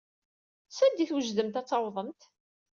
Sanda 0.77 1.01
i 1.03 1.05
twejdemt 1.09 1.59
ad 1.59 1.65
tawḍemt? 1.67 2.21